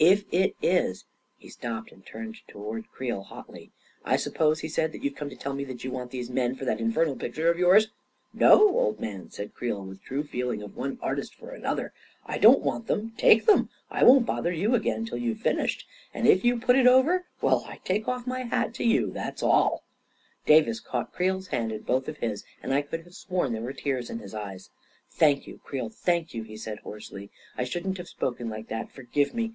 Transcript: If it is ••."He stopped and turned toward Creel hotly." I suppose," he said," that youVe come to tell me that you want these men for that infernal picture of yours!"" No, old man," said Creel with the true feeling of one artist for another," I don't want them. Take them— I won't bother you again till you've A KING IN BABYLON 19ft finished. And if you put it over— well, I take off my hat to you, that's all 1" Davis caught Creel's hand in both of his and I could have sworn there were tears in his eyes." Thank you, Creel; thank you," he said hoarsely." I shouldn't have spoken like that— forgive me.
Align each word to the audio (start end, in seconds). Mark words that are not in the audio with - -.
If 0.00 0.24
it 0.32 0.56
is 0.62 1.02
••."He 1.36 1.50
stopped 1.50 1.92
and 1.92 2.06
turned 2.06 2.36
toward 2.48 2.90
Creel 2.90 3.22
hotly." 3.22 3.70
I 4.12 4.16
suppose," 4.16 4.60
he 4.60 4.68
said," 4.70 4.92
that 4.92 5.04
youVe 5.04 5.14
come 5.14 5.28
to 5.28 5.36
tell 5.36 5.52
me 5.52 5.62
that 5.64 5.84
you 5.84 5.90
want 5.90 6.10
these 6.10 6.30
men 6.30 6.54
for 6.54 6.64
that 6.64 6.80
infernal 6.80 7.16
picture 7.16 7.50
of 7.50 7.58
yours!"" 7.58 7.88
No, 8.32 8.62
old 8.78 8.98
man," 8.98 9.30
said 9.30 9.52
Creel 9.52 9.84
with 9.84 9.98
the 9.98 10.04
true 10.06 10.24
feeling 10.24 10.62
of 10.62 10.74
one 10.74 10.98
artist 11.02 11.34
for 11.34 11.50
another," 11.50 11.92
I 12.24 12.38
don't 12.38 12.62
want 12.62 12.86
them. 12.86 13.12
Take 13.18 13.44
them— 13.44 13.68
I 13.90 14.04
won't 14.04 14.24
bother 14.24 14.50
you 14.50 14.74
again 14.74 15.04
till 15.04 15.18
you've 15.18 15.40
A 15.40 15.42
KING 15.42 15.50
IN 15.50 15.56
BABYLON 15.58 15.58
19ft 15.58 15.58
finished. 15.58 15.86
And 16.14 16.26
if 16.28 16.44
you 16.46 16.58
put 16.58 16.76
it 16.76 16.86
over— 16.86 17.26
well, 17.42 17.66
I 17.68 17.76
take 17.84 18.08
off 18.08 18.26
my 18.26 18.44
hat 18.44 18.72
to 18.76 18.84
you, 18.84 19.10
that's 19.10 19.42
all 19.42 19.84
1" 20.46 20.46
Davis 20.46 20.80
caught 20.80 21.12
Creel's 21.12 21.48
hand 21.48 21.70
in 21.70 21.82
both 21.82 22.08
of 22.08 22.16
his 22.16 22.42
and 22.62 22.72
I 22.72 22.80
could 22.80 23.02
have 23.04 23.12
sworn 23.14 23.52
there 23.52 23.60
were 23.60 23.74
tears 23.74 24.08
in 24.08 24.20
his 24.20 24.32
eyes." 24.32 24.70
Thank 25.20 25.46
you, 25.46 25.60
Creel; 25.62 25.90
thank 25.90 26.32
you," 26.32 26.42
he 26.42 26.56
said 26.56 26.78
hoarsely." 26.78 27.30
I 27.58 27.64
shouldn't 27.64 27.98
have 27.98 28.08
spoken 28.08 28.48
like 28.48 28.68
that— 28.68 28.90
forgive 28.90 29.34
me. 29.34 29.52